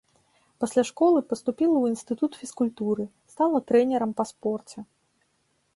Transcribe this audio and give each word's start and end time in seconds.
Пасля 0.63 0.83
школы 0.89 1.19
паступіла 1.33 1.73
ў 1.79 1.85
інстытут 1.95 2.31
фізкультуры, 2.41 3.03
стала 3.35 3.57
трэнерам 3.73 4.11
па 4.23 4.29
спорце. 4.33 4.79